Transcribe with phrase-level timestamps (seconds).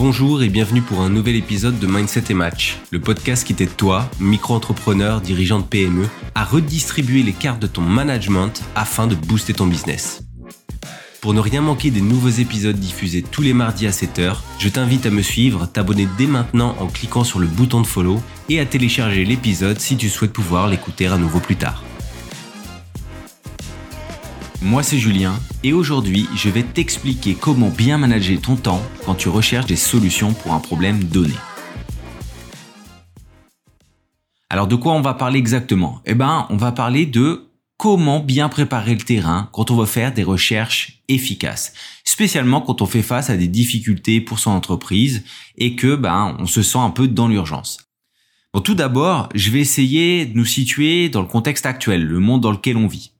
[0.00, 3.76] Bonjour et bienvenue pour un nouvel épisode de Mindset et Match, le podcast qui t'aide
[3.76, 6.06] toi, micro-entrepreneur, dirigeant de PME,
[6.36, 10.22] à redistribuer les cartes de ton management afin de booster ton business.
[11.20, 15.04] Pour ne rien manquer des nouveaux épisodes diffusés tous les mardis à 7h, je t'invite
[15.04, 18.66] à me suivre, t'abonner dès maintenant en cliquant sur le bouton de follow et à
[18.66, 21.82] télécharger l'épisode si tu souhaites pouvoir l'écouter à nouveau plus tard.
[24.60, 29.28] Moi c'est Julien et aujourd'hui je vais t'expliquer comment bien manager ton temps quand tu
[29.28, 31.34] recherches des solutions pour un problème donné.
[34.50, 36.02] Alors de quoi on va parler exactement?
[36.06, 40.12] Eh ben on va parler de comment bien préparer le terrain quand on veut faire
[40.12, 41.72] des recherches efficaces,
[42.04, 45.22] spécialement quand on fait face à des difficultés pour son entreprise
[45.56, 47.78] et que ben on se sent un peu dans l'urgence.
[48.52, 52.40] Bon, tout d'abord, je vais essayer de nous situer dans le contexte actuel, le monde
[52.40, 53.12] dans lequel on vit.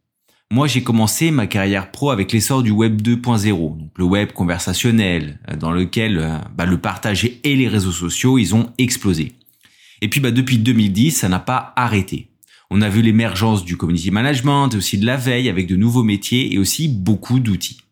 [0.51, 5.39] Moi, j'ai commencé ma carrière pro avec l'essor du web 2.0, donc le web conversationnel,
[5.51, 9.35] euh, dans lequel euh, bah, le partage et les réseaux sociaux, ils ont explosé.
[10.01, 12.29] Et puis, bah, depuis 2010, ça n'a pas arrêté.
[12.71, 16.55] On a vu l'émergence du community management, aussi de la veille avec de nouveaux métiers
[16.55, 17.83] et aussi beaucoup d'outils.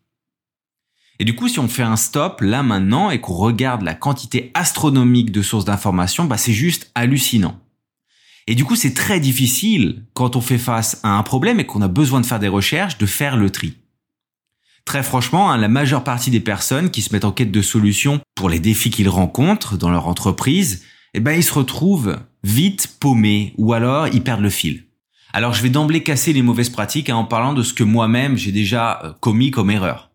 [1.19, 4.51] Et du coup, si on fait un stop là maintenant et qu'on regarde la quantité
[4.55, 7.59] astronomique de sources d'informations, bah, c'est juste hallucinant.
[8.47, 11.81] Et du coup, c'est très difficile quand on fait face à un problème et qu'on
[11.81, 13.75] a besoin de faire des recherches, de faire le tri.
[14.85, 18.21] Très franchement, hein, la majeure partie des personnes qui se mettent en quête de solutions
[18.35, 23.53] pour les défis qu'ils rencontrent dans leur entreprise, eh ben, ils se retrouvent vite paumés
[23.57, 24.85] ou alors ils perdent le fil.
[25.33, 28.37] Alors, je vais d'emblée casser les mauvaises pratiques hein, en parlant de ce que moi-même
[28.37, 30.11] j'ai déjà euh, commis comme erreur.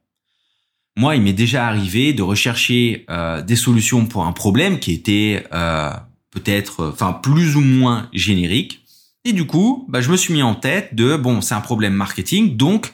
[0.97, 5.47] Moi, il m'est déjà arrivé de rechercher euh, des solutions pour un problème qui était
[5.53, 5.91] euh,
[6.33, 8.85] peut-être, euh, enfin plus ou moins générique.
[9.25, 11.95] Et du coup, bah, je me suis mis en tête de bon, c'est un problème
[11.95, 12.93] marketing, donc,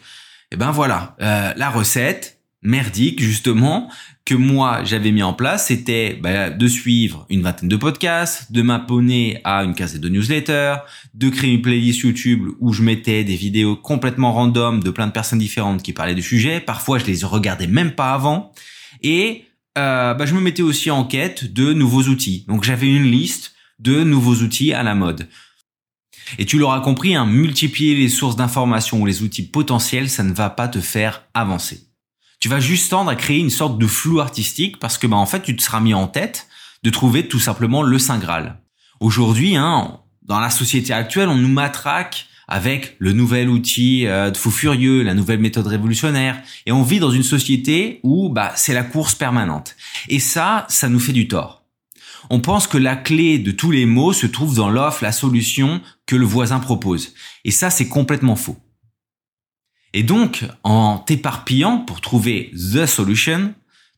[0.53, 3.89] eh ben voilà, euh, la recette merdique justement
[4.25, 8.61] que moi j'avais mis en place, c'était bah, de suivre une vingtaine de podcasts, de
[8.61, 10.77] m'abonner à une quinzaine de newsletters,
[11.15, 15.13] de créer une playlist YouTube où je mettais des vidéos complètement random de plein de
[15.13, 16.61] personnes différentes qui parlaient du sujet.
[16.61, 18.53] Parfois, je les regardais même pas avant.
[19.03, 19.45] Et
[19.77, 22.45] euh, bah, je me mettais aussi en quête de nouveaux outils.
[22.49, 25.29] Donc j'avais une liste de nouveaux outils à la mode.
[26.39, 30.33] Et tu l'auras compris, hein, multiplier les sources d'informations ou les outils potentiels, ça ne
[30.33, 31.89] va pas te faire avancer.
[32.41, 35.27] Tu vas juste tendre à créer une sorte de flou artistique parce que bah, en
[35.27, 36.47] fait tu te seras mis en tête
[36.83, 38.61] de trouver tout simplement le Saint Graal.
[39.01, 44.37] Aujourd'hui, hein, dans la société actuelle, on nous matraque avec le nouvel outil euh, de
[44.37, 46.43] fou furieux, la nouvelle méthode révolutionnaire.
[46.67, 49.77] Et on vit dans une société où bah, c'est la course permanente.
[50.09, 51.63] Et ça, ça nous fait du tort.
[52.31, 55.81] On pense que la clé de tous les mots se trouve dans l'offre, la solution
[56.07, 57.15] que le voisin propose.
[57.45, 58.57] Et ça, c'est complètement faux.
[59.95, 63.55] Et donc, en t'éparpillant pour trouver the solution,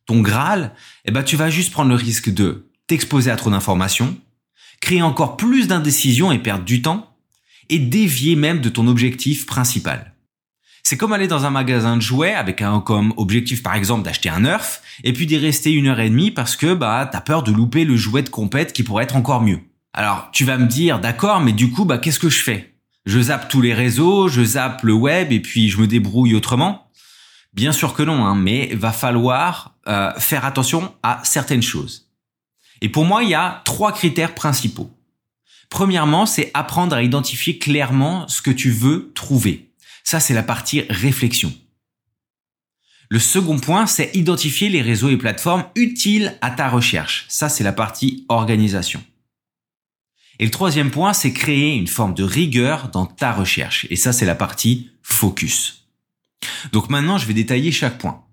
[0.06, 0.74] ton Graal,
[1.04, 4.16] eh ben, tu vas juste prendre le risque de t'exposer à trop d'informations,
[4.80, 7.09] créer encore plus d'indécision et perdre du temps,
[7.70, 10.14] et dévier même de ton objectif principal.
[10.82, 14.28] C'est comme aller dans un magasin de jouets avec un comme objectif par exemple d'acheter
[14.28, 17.42] un Nerf et puis d'y rester une heure et demie parce que bah t'as peur
[17.42, 19.60] de louper le jouet de compète qui pourrait être encore mieux.
[19.92, 22.74] Alors tu vas me dire d'accord mais du coup bah qu'est-ce que je fais?
[23.06, 26.90] Je zappe tous les réseaux, je zappe le web et puis je me débrouille autrement?
[27.52, 32.10] Bien sûr que non, hein, mais va falloir euh, faire attention à certaines choses.
[32.80, 34.90] Et pour moi, il y a trois critères principaux.
[35.70, 39.72] Premièrement, c'est apprendre à identifier clairement ce que tu veux trouver.
[40.04, 41.52] Ça, c'est la partie réflexion.
[43.08, 47.26] Le second point, c'est identifier les réseaux et plateformes utiles à ta recherche.
[47.28, 49.02] Ça, c'est la partie organisation.
[50.38, 53.86] Et le troisième point, c'est créer une forme de rigueur dans ta recherche.
[53.90, 55.88] Et ça, c'est la partie focus.
[56.72, 58.24] Donc maintenant, je vais détailler chaque point.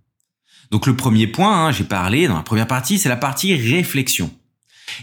[0.71, 4.31] Donc le premier point, hein, j'ai parlé dans la première partie, c'est la partie réflexion.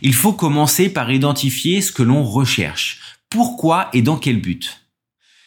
[0.03, 3.01] Il faut commencer par identifier ce que l'on recherche.
[3.31, 4.85] Pourquoi et dans quel but?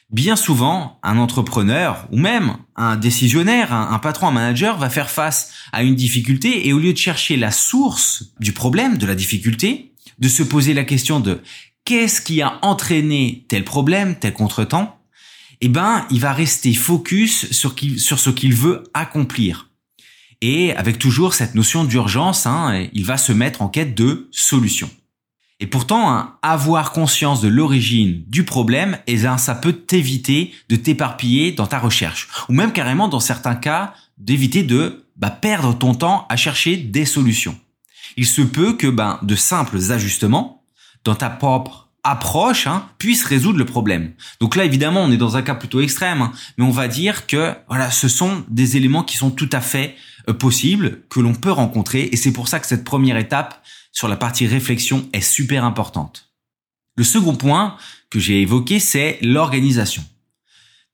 [0.09, 5.51] Bien souvent, un entrepreneur ou même un décisionnaire, un, patron, un manager va faire face
[5.73, 9.91] à une difficulté et au lieu de chercher la source du problème, de la difficulté,
[10.19, 11.41] de se poser la question de
[11.83, 14.97] qu'est-ce qui a entraîné tel problème, tel contretemps,
[15.59, 19.66] eh ben, il va rester focus sur, sur ce qu'il veut accomplir.
[20.41, 24.89] Et avec toujours cette notion d'urgence, hein, il va se mettre en quête de solutions.
[25.59, 30.75] Et pourtant, hein, avoir conscience de l'origine du problème, eh bien, ça peut t'éviter de
[30.75, 32.29] t'éparpiller dans ta recherche.
[32.47, 37.05] Ou même carrément, dans certains cas, d'éviter de bah, perdre ton temps à chercher des
[37.05, 37.57] solutions.
[38.17, 40.63] Il se peut que ben, de simples ajustements
[41.03, 44.13] dans ta propre approche hein, puissent résoudre le problème.
[44.39, 47.53] Donc là, évidemment, on est dans un cas plutôt extrême, mais on va dire que
[47.67, 49.95] voilà, ce sont des éléments qui sont tout à fait
[50.33, 54.15] possibles que l'on peut rencontrer et c'est pour ça que cette première étape sur la
[54.15, 56.31] partie réflexion est super importante.
[56.95, 57.77] Le second point
[58.09, 60.03] que j'ai évoqué, c'est l'organisation.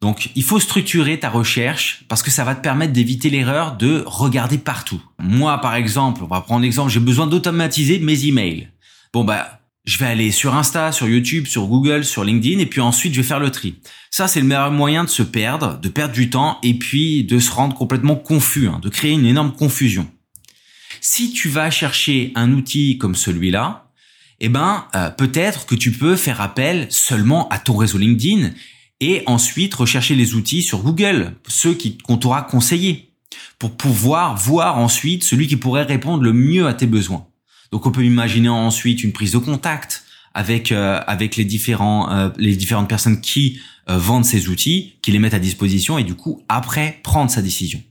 [0.01, 4.03] Donc, il faut structurer ta recherche parce que ça va te permettre d'éviter l'erreur de
[4.05, 5.01] regarder partout.
[5.17, 8.69] Moi, par exemple, on va prendre l'exemple, j'ai besoin d'automatiser mes emails.
[9.13, 12.79] Bon, bah, je vais aller sur Insta, sur YouTube, sur Google, sur LinkedIn, et puis
[12.79, 13.75] ensuite je vais faire le tri.
[14.11, 17.39] Ça, c'est le meilleur moyen de se perdre, de perdre du temps, et puis de
[17.39, 20.07] se rendre complètement confus, hein, de créer une énorme confusion.
[21.01, 23.89] Si tu vas chercher un outil comme celui-là,
[24.39, 28.51] eh ben, euh, peut-être que tu peux faire appel seulement à ton réseau LinkedIn
[29.01, 33.13] et ensuite rechercher les outils sur Google, ceux qu'on t'aura conseillé,
[33.59, 37.27] pour pouvoir voir ensuite celui qui pourrait répondre le mieux à tes besoins.
[37.73, 40.03] Donc on peut imaginer ensuite une prise de contact
[40.35, 43.59] avec euh, avec les différents euh, les différentes personnes qui
[43.89, 47.41] euh, vendent ces outils, qui les mettent à disposition et du coup après prendre sa
[47.41, 47.81] décision.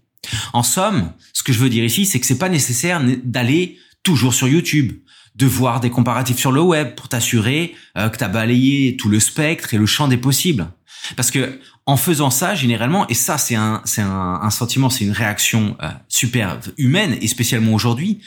[0.52, 4.34] En somme, ce que je veux dire ici, c'est que c'est pas nécessaire d'aller toujours
[4.34, 4.93] sur YouTube,
[5.34, 9.19] de voir des comparatifs sur le web pour t'assurer que tu as balayé tout le
[9.19, 10.69] spectre et le champ des possibles.
[11.17, 15.12] Parce que en faisant ça, généralement, et ça c'est un c'est un, sentiment, c'est une
[15.12, 18.20] réaction euh, super humaine et spécialement aujourd'hui,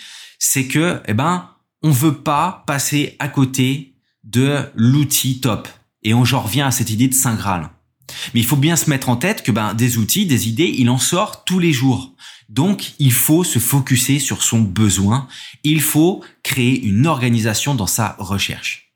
[0.46, 1.50] c'est que eh ben
[1.82, 5.68] on veut pas passer à côté de l'outil top.
[6.04, 7.70] Et on j'en reviens à cette idée de saint graal.
[8.34, 10.90] Mais il faut bien se mettre en tête que ben des outils, des idées, il
[10.90, 12.14] en sort tous les jours.
[12.48, 15.28] Donc, il faut se focuser sur son besoin.
[15.64, 18.94] Il faut créer une organisation dans sa recherche.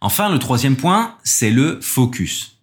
[0.00, 2.60] Enfin, le troisième point, c'est le focus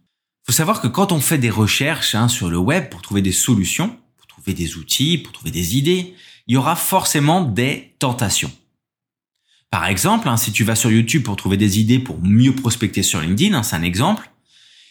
[0.47, 3.33] faut savoir que quand on fait des recherches hein, sur le web pour trouver des
[3.33, 6.15] solutions, pour trouver des outils, pour trouver des idées,
[6.47, 8.51] il y aura forcément des tentations.
[9.69, 13.03] Par exemple, hein, si tu vas sur YouTube pour trouver des idées pour mieux prospecter
[13.03, 14.31] sur LinkedIn, hein, c'est un exemple,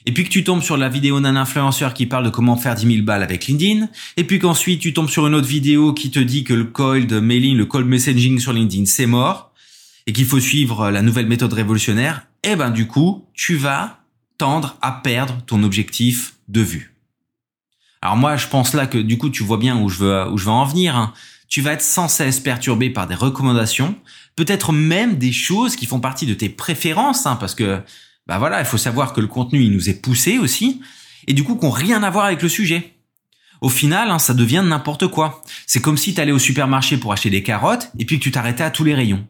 [0.04, 2.74] et puis que tu tombes sur la vidéo d'un influenceur qui parle de comment faire
[2.74, 6.10] 10 000 balles avec LinkedIn, et puis qu'ensuite tu tombes sur une autre vidéo qui
[6.10, 9.52] te dit que le cold mailing, le cold messaging sur LinkedIn, c'est mort,
[10.06, 14.00] et qu'il faut suivre la nouvelle méthode révolutionnaire, eh ben du coup, tu vas
[14.38, 16.95] tendre à perdre ton objectif de vue.
[18.06, 20.38] Alors moi, je pense là que du coup, tu vois bien où je veux, où
[20.38, 20.94] je veux en venir.
[20.94, 21.12] Hein.
[21.48, 23.96] Tu vas être sans cesse perturbé par des recommandations,
[24.36, 27.82] peut-être même des choses qui font partie de tes préférences, hein, parce que
[28.28, 30.80] bah voilà, il faut savoir que le contenu il nous est poussé aussi,
[31.26, 32.94] et du coup qu'on rien à voir avec le sujet.
[33.60, 35.42] Au final, hein, ça devient n'importe quoi.
[35.66, 38.30] C'est comme si tu allais au supermarché pour acheter des carottes et puis que tu
[38.30, 39.26] t'arrêtais à tous les rayons.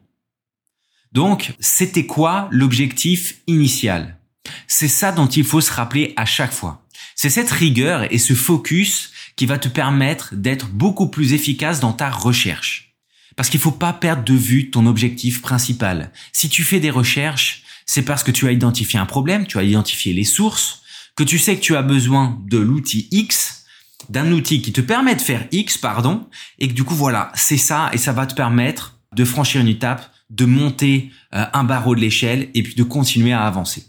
[1.12, 4.18] Donc, c'était quoi l'objectif initial?
[4.66, 6.85] C'est ça dont il faut se rappeler à chaque fois.
[7.16, 11.94] C'est cette rigueur et ce focus qui va te permettre d'être beaucoup plus efficace dans
[11.94, 12.94] ta recherche.
[13.36, 16.12] Parce qu'il faut pas perdre de vue ton objectif principal.
[16.32, 19.62] Si tu fais des recherches, c'est parce que tu as identifié un problème, tu as
[19.62, 20.82] identifié les sources,
[21.16, 23.64] que tu sais que tu as besoin de l'outil X,
[24.10, 26.28] d'un outil qui te permet de faire X, pardon,
[26.58, 29.68] et que du coup voilà, c'est ça et ça va te permettre de franchir une
[29.68, 33.86] étape, de monter euh, un barreau de l'échelle et puis de continuer à avancer.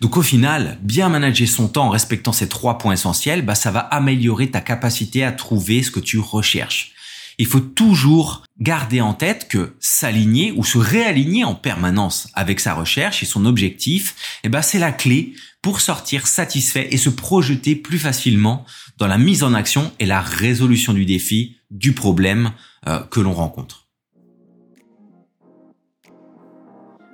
[0.00, 3.70] Donc au final, bien manager son temps en respectant ces trois points essentiels, bah, ça
[3.70, 6.92] va améliorer ta capacité à trouver ce que tu recherches.
[7.38, 12.74] Il faut toujours garder en tête que s'aligner ou se réaligner en permanence avec sa
[12.74, 17.76] recherche et son objectif, eh ben, c'est la clé pour sortir satisfait et se projeter
[17.76, 18.64] plus facilement
[18.98, 22.52] dans la mise en action et la résolution du défi, du problème
[22.86, 23.85] euh, que l'on rencontre.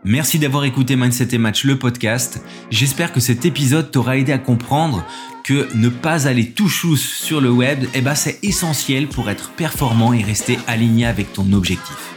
[0.05, 2.43] Merci d'avoir écouté Mindset et Match, le podcast.
[2.73, 5.07] J'espère que cet épisode t'aura aidé à comprendre
[5.45, 9.53] que ne pas aller tout chousse sur le web, eh ben, c'est essentiel pour être
[9.53, 12.15] performant et rester aligné avec ton objectif.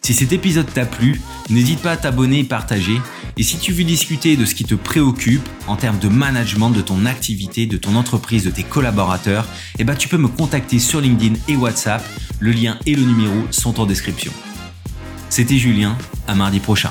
[0.00, 3.00] Si cet épisode t'a plu, n'hésite pas à t'abonner et partager.
[3.36, 6.80] Et si tu veux discuter de ce qui te préoccupe en termes de management de
[6.80, 9.48] ton activité, de ton entreprise, de tes collaborateurs,
[9.80, 12.06] eh ben, tu peux me contacter sur LinkedIn et WhatsApp.
[12.38, 14.32] Le lien et le numéro sont en description.
[15.30, 16.90] C'était Julien, à mardi prochain.